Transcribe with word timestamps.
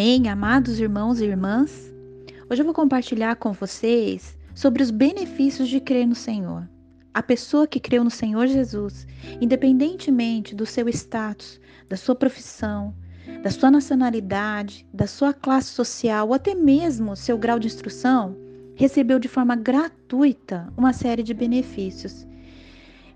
Amém, 0.00 0.30
amados 0.30 0.80
irmãos 0.80 1.20
e 1.20 1.26
irmãs? 1.26 1.92
Hoje 2.48 2.62
eu 2.62 2.64
vou 2.64 2.72
compartilhar 2.72 3.36
com 3.36 3.52
vocês 3.52 4.34
sobre 4.54 4.82
os 4.82 4.90
benefícios 4.90 5.68
de 5.68 5.78
crer 5.78 6.06
no 6.06 6.14
Senhor. 6.14 6.66
A 7.12 7.22
pessoa 7.22 7.66
que 7.66 7.78
creu 7.78 8.02
no 8.02 8.10
Senhor 8.10 8.46
Jesus, 8.46 9.06
independentemente 9.42 10.54
do 10.54 10.64
seu 10.64 10.88
status, 10.88 11.60
da 11.86 11.98
sua 11.98 12.14
profissão, 12.14 12.94
da 13.42 13.50
sua 13.50 13.70
nacionalidade, 13.70 14.86
da 14.90 15.06
sua 15.06 15.34
classe 15.34 15.68
social 15.68 16.28
ou 16.28 16.32
até 16.32 16.54
mesmo 16.54 17.14
seu 17.14 17.36
grau 17.36 17.58
de 17.58 17.66
instrução, 17.66 18.34
recebeu 18.74 19.18
de 19.18 19.28
forma 19.28 19.54
gratuita 19.54 20.72
uma 20.78 20.94
série 20.94 21.22
de 21.22 21.34
benefícios. 21.34 22.26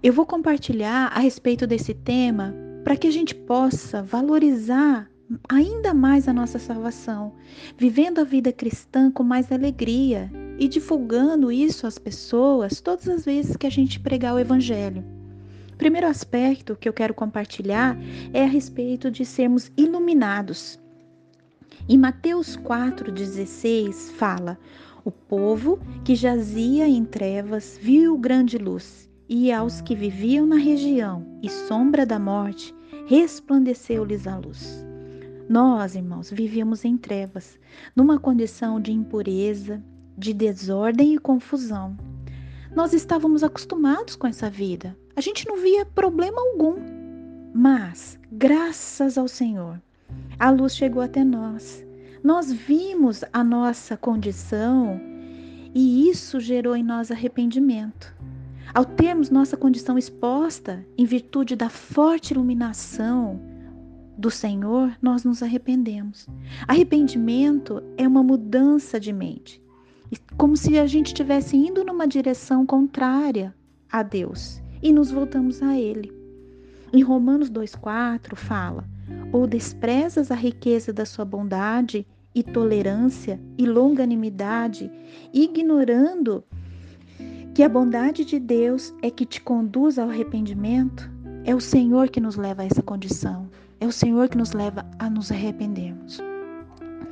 Eu 0.02 0.12
vou 0.12 0.26
compartilhar 0.26 1.10
a 1.14 1.20
respeito 1.20 1.66
desse 1.66 1.94
tema 1.94 2.54
para 2.84 2.94
que 2.94 3.06
a 3.06 3.10
gente 3.10 3.34
possa 3.34 4.02
valorizar 4.02 5.08
ainda 5.48 5.94
mais 5.94 6.28
a 6.28 6.32
nossa 6.32 6.58
salvação, 6.58 7.32
vivendo 7.76 8.20
a 8.20 8.24
vida 8.24 8.52
cristã 8.52 9.10
com 9.10 9.22
mais 9.22 9.50
alegria 9.50 10.30
e 10.58 10.68
divulgando 10.68 11.50
isso 11.50 11.86
às 11.86 11.98
pessoas 11.98 12.80
todas 12.80 13.08
as 13.08 13.24
vezes 13.24 13.56
que 13.56 13.66
a 13.66 13.70
gente 13.70 13.98
pregar 14.00 14.34
o 14.34 14.38
Evangelho. 14.38 15.04
O 15.72 15.76
primeiro 15.76 16.06
aspecto 16.06 16.76
que 16.76 16.88
eu 16.88 16.92
quero 16.92 17.14
compartilhar 17.14 17.98
é 18.32 18.44
a 18.44 18.48
respeito 18.48 19.10
de 19.10 19.24
sermos 19.24 19.72
iluminados. 19.76 20.78
Em 21.88 21.98
Mateus 21.98 22.56
4,16 22.56 24.12
fala: 24.12 24.58
O 25.04 25.10
povo 25.10 25.78
que 26.04 26.14
jazia 26.14 26.86
em 26.86 27.04
trevas 27.04 27.78
viu 27.82 28.16
grande 28.16 28.56
luz, 28.56 29.10
e 29.28 29.50
aos 29.50 29.80
que 29.80 29.96
viviam 29.96 30.46
na 30.46 30.56
região 30.56 31.26
e 31.42 31.50
sombra 31.50 32.06
da 32.06 32.18
morte 32.18 32.74
resplandeceu-lhes 33.06 34.26
a 34.26 34.38
luz. 34.38 34.93
Nós, 35.48 35.94
irmãos, 35.94 36.30
vivíamos 36.30 36.84
em 36.84 36.96
trevas, 36.96 37.58
numa 37.94 38.18
condição 38.18 38.80
de 38.80 38.92
impureza, 38.92 39.82
de 40.16 40.32
desordem 40.32 41.14
e 41.14 41.18
confusão. 41.18 41.96
Nós 42.74 42.94
estávamos 42.94 43.44
acostumados 43.44 44.16
com 44.16 44.26
essa 44.26 44.48
vida. 44.48 44.96
A 45.14 45.20
gente 45.20 45.46
não 45.46 45.58
via 45.58 45.84
problema 45.84 46.40
algum. 46.40 46.76
Mas, 47.54 48.18
graças 48.32 49.18
ao 49.18 49.28
Senhor, 49.28 49.80
a 50.38 50.50
luz 50.50 50.74
chegou 50.74 51.02
até 51.02 51.22
nós. 51.22 51.84
Nós 52.22 52.50
vimos 52.50 53.22
a 53.30 53.44
nossa 53.44 53.98
condição 53.98 54.98
e 55.74 56.08
isso 56.08 56.40
gerou 56.40 56.74
em 56.74 56.82
nós 56.82 57.10
arrependimento. 57.10 58.16
Ao 58.72 58.84
termos 58.84 59.28
nossa 59.28 59.58
condição 59.58 59.98
exposta, 59.98 60.84
em 60.96 61.04
virtude 61.04 61.54
da 61.54 61.68
forte 61.68 62.32
iluminação 62.32 63.53
do 64.16 64.30
Senhor, 64.30 64.96
nós 65.02 65.24
nos 65.24 65.42
arrependemos. 65.42 66.26
Arrependimento 66.66 67.82
é 67.96 68.06
uma 68.06 68.22
mudança 68.22 68.98
de 69.00 69.12
mente, 69.12 69.62
como 70.36 70.56
se 70.56 70.78
a 70.78 70.86
gente 70.86 71.08
estivesse 71.08 71.56
indo 71.56 71.84
numa 71.84 72.06
direção 72.06 72.64
contrária 72.64 73.54
a 73.90 74.02
Deus 74.02 74.62
e 74.82 74.92
nos 74.92 75.10
voltamos 75.10 75.62
a 75.62 75.78
Ele. 75.78 76.12
Em 76.92 77.02
Romanos 77.02 77.50
2,4 77.50 78.36
fala: 78.36 78.84
Ou 79.32 79.46
desprezas 79.46 80.30
a 80.30 80.34
riqueza 80.34 80.92
da 80.92 81.04
sua 81.04 81.24
bondade 81.24 82.06
e 82.34 82.42
tolerância 82.42 83.40
e 83.56 83.66
longanimidade, 83.66 84.90
ignorando 85.32 86.44
que 87.54 87.62
a 87.62 87.68
bondade 87.68 88.24
de 88.24 88.40
Deus 88.40 88.92
é 89.00 89.10
que 89.10 89.24
te 89.24 89.40
conduz 89.40 89.98
ao 89.98 90.10
arrependimento? 90.10 91.13
É 91.46 91.54
o 91.54 91.60
Senhor 91.60 92.08
que 92.08 92.22
nos 92.22 92.36
leva 92.36 92.62
a 92.62 92.64
essa 92.64 92.82
condição. 92.82 93.50
É 93.78 93.86
o 93.86 93.92
Senhor 93.92 94.30
que 94.30 94.38
nos 94.38 94.52
leva 94.52 94.86
a 94.98 95.10
nos 95.10 95.30
arrependermos. 95.30 96.18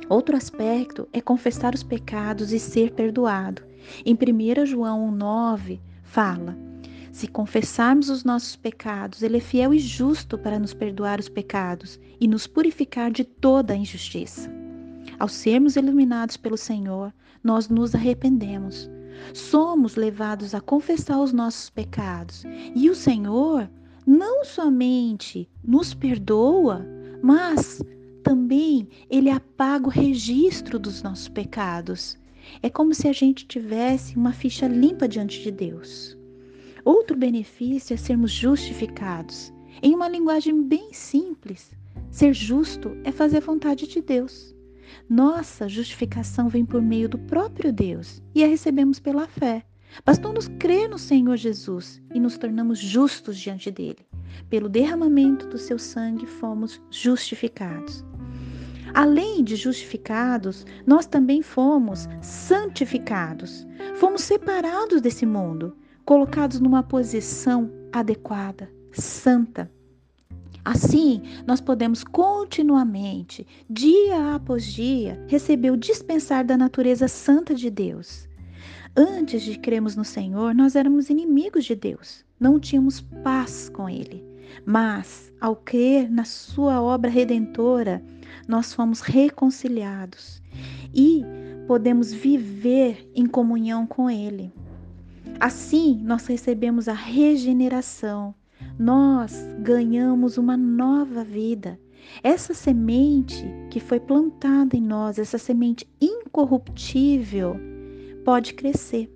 Outro 0.09 0.35
aspecto 0.35 1.07
é 1.13 1.21
confessar 1.21 1.75
os 1.75 1.83
pecados 1.83 2.51
e 2.51 2.57
ser 2.57 2.93
perdoado. 2.93 3.61
Em 4.03 4.15
1 4.15 4.65
João 4.65 5.07
1,9 5.15 5.79
fala: 6.01 6.57
Se 7.11 7.27
confessarmos 7.27 8.09
os 8.09 8.23
nossos 8.23 8.55
pecados, 8.55 9.21
Ele 9.21 9.37
é 9.37 9.39
fiel 9.39 9.71
e 9.71 9.77
justo 9.77 10.35
para 10.35 10.57
nos 10.57 10.73
perdoar 10.73 11.19
os 11.19 11.29
pecados 11.29 11.99
e 12.19 12.27
nos 12.27 12.47
purificar 12.47 13.11
de 13.11 13.23
toda 13.23 13.73
a 13.73 13.77
injustiça. 13.77 14.51
Ao 15.19 15.27
sermos 15.27 15.75
iluminados 15.75 16.37
pelo 16.37 16.57
Senhor, 16.57 17.13
nós 17.43 17.69
nos 17.69 17.93
arrependemos. 17.93 18.89
Somos 19.31 19.95
levados 19.95 20.55
a 20.55 20.59
confessar 20.59 21.19
os 21.19 21.31
nossos 21.31 21.69
pecados 21.69 22.43
e 22.73 22.89
o 22.89 22.95
Senhor 22.95 23.69
não 24.05 24.43
somente 24.43 25.49
nos 25.63 25.93
perdoa, 25.93 26.85
mas 27.21 27.81
também 28.23 28.87
ele 29.09 29.29
apaga 29.29 29.87
o 29.87 29.91
registro 29.91 30.79
dos 30.79 31.01
nossos 31.03 31.27
pecados. 31.27 32.17
É 32.61 32.69
como 32.69 32.93
se 32.93 33.07
a 33.07 33.13
gente 33.13 33.45
tivesse 33.45 34.15
uma 34.15 34.33
ficha 34.33 34.67
limpa 34.67 35.07
diante 35.07 35.41
de 35.41 35.51
Deus. 35.51 36.17
Outro 36.83 37.15
benefício 37.15 37.93
é 37.93 37.97
sermos 37.97 38.31
justificados. 38.31 39.53
Em 39.81 39.95
uma 39.95 40.09
linguagem 40.09 40.63
bem 40.63 40.93
simples, 40.93 41.71
ser 42.11 42.33
justo 42.33 42.95
é 43.03 43.11
fazer 43.11 43.37
a 43.37 43.41
vontade 43.41 43.87
de 43.87 44.01
Deus. 44.01 44.53
Nossa 45.09 45.67
justificação 45.67 46.49
vem 46.49 46.65
por 46.65 46.81
meio 46.81 47.09
do 47.09 47.17
próprio 47.17 47.71
Deus 47.71 48.21
e 48.35 48.43
a 48.43 48.47
recebemos 48.47 48.99
pela 48.99 49.27
fé. 49.27 49.65
Bastou-nos 50.05 50.47
crer 50.59 50.89
no 50.89 50.97
Senhor 50.97 51.35
Jesus 51.37 52.01
e 52.13 52.19
nos 52.19 52.37
tornamos 52.37 52.79
justos 52.79 53.37
diante 53.37 53.69
dele. 53.69 54.05
Pelo 54.49 54.67
derramamento 54.69 55.47
do 55.47 55.57
seu 55.57 55.77
sangue 55.77 56.25
fomos 56.25 56.81
justificados. 56.89 58.03
Além 58.93 59.43
de 59.43 59.55
justificados, 59.55 60.65
nós 60.85 61.05
também 61.05 61.41
fomos 61.41 62.07
santificados. 62.21 63.65
Fomos 63.95 64.21
separados 64.21 65.01
desse 65.01 65.25
mundo, 65.25 65.75
colocados 66.05 66.59
numa 66.59 66.83
posição 66.83 67.71
adequada, 67.91 68.69
santa. 68.91 69.71
Assim, 70.63 71.21
nós 71.45 71.59
podemos 71.59 72.03
continuamente, 72.03 73.45
dia 73.69 74.35
após 74.35 74.63
dia, 74.63 75.23
receber 75.27 75.71
o 75.71 75.77
dispensar 75.77 76.45
da 76.45 76.55
natureza 76.55 77.07
santa 77.07 77.53
de 77.53 77.69
Deus. 77.69 78.29
Antes 78.95 79.41
de 79.41 79.57
crermos 79.57 79.95
no 79.95 80.05
Senhor, 80.05 80.53
nós 80.53 80.75
éramos 80.75 81.09
inimigos 81.09 81.65
de 81.65 81.73
Deus, 81.73 82.23
não 82.39 82.59
tínhamos 82.59 83.01
paz 83.01 83.67
com 83.67 83.89
Ele. 83.89 84.23
Mas, 84.67 85.33
ao 85.41 85.55
crer 85.55 86.11
na 86.11 86.23
Sua 86.23 86.79
obra 86.79 87.09
redentora, 87.09 88.03
nós 88.47 88.71
fomos 88.71 89.01
reconciliados 89.01 90.43
e 90.93 91.23
podemos 91.65 92.13
viver 92.13 93.09
em 93.15 93.25
comunhão 93.25 93.87
com 93.87 94.11
Ele. 94.11 94.53
Assim, 95.39 95.99
nós 96.03 96.27
recebemos 96.27 96.87
a 96.87 96.93
regeneração, 96.93 98.35
nós 98.77 99.47
ganhamos 99.59 100.37
uma 100.37 100.55
nova 100.55 101.23
vida. 101.23 101.79
Essa 102.21 102.53
semente 102.53 103.43
que 103.71 103.79
foi 103.79 103.99
plantada 103.99 104.77
em 104.77 104.81
nós, 104.81 105.17
essa 105.17 105.39
semente 105.39 105.87
incorruptível, 105.99 107.72
pode 108.23 108.53
crescer. 108.53 109.11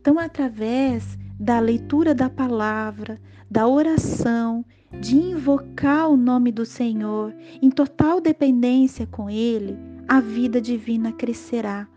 Então, 0.00 0.18
através 0.18 1.18
da 1.38 1.58
leitura 1.58 2.14
da 2.14 2.30
palavra, 2.30 3.20
da 3.50 3.66
oração, 3.66 4.64
de 5.00 5.16
invocar 5.16 6.08
o 6.08 6.16
nome 6.16 6.52
do 6.52 6.64
Senhor 6.64 7.34
em 7.60 7.70
total 7.70 8.20
dependência 8.20 9.06
com 9.06 9.28
Ele, 9.28 9.76
a 10.08 10.20
vida 10.20 10.60
divina 10.60 11.12
crescerá 11.12 11.88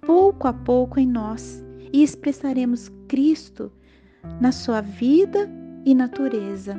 pouco 0.00 0.46
a 0.46 0.52
pouco 0.52 1.00
em 1.00 1.06
nós 1.06 1.62
e 1.92 2.02
expressaremos 2.02 2.90
Cristo 3.08 3.72
na 4.40 4.52
sua 4.52 4.80
vida 4.80 5.48
e 5.84 5.94
natureza. 5.94 6.76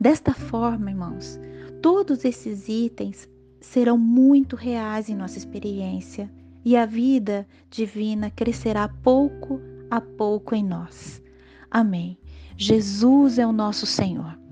Desta 0.00 0.32
forma, 0.32 0.90
irmãos, 0.90 1.38
todos 1.82 2.24
esses 2.24 2.68
itens 2.68 3.28
serão 3.60 3.98
muito 3.98 4.56
reais 4.56 5.08
em 5.08 5.14
nossa 5.14 5.38
experiência 5.38 6.30
e 6.64 6.76
a 6.76 6.86
vida 6.86 7.46
divina 7.70 8.30
crescerá 8.30 8.88
pouco 8.88 9.60
a 9.90 10.00
pouco 10.00 10.54
em 10.54 10.64
nós. 10.64 11.22
Amém. 11.70 12.16
Jesus 12.56 13.38
é 13.38 13.46
o 13.46 13.52
nosso 13.52 13.84
Senhor. 13.86 14.43